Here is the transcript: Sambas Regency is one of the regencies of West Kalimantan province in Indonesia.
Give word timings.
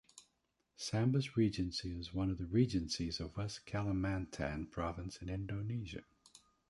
Sambas 0.77 1.37
Regency 1.37 1.95
is 1.99 2.11
one 2.11 2.31
of 2.31 2.39
the 2.39 2.47
regencies 2.47 3.19
of 3.19 3.37
West 3.37 3.67
Kalimantan 3.67 4.65
province 4.71 5.17
in 5.21 5.29
Indonesia. 5.29 6.01